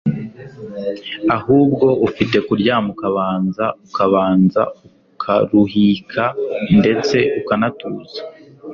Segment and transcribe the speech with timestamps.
[1.35, 4.61] ahubwo ufite kuryama ukabanza ukabanza
[5.15, 6.23] ukaruhika
[6.79, 8.19] ndetse ukanatuza